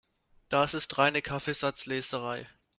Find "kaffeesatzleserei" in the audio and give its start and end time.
1.21-2.49